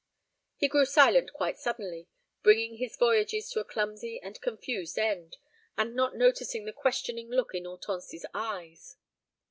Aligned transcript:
He 0.55 0.67
grew 0.67 0.85
silent 0.85 1.31
quite 1.31 1.59
suddenly, 1.59 2.07
bringing 2.41 2.77
his 2.77 2.97
voyages 2.97 3.51
to 3.51 3.59
a 3.59 3.63
clumsy 3.63 4.19
and 4.19 4.41
confused 4.41 4.97
end, 4.97 5.37
and 5.77 5.93
not 5.93 6.15
noticing 6.15 6.65
the 6.65 6.73
questioning 6.73 7.29
look 7.29 7.53
in 7.53 7.65
Hortense's 7.65 8.25
eyes. 8.33 8.97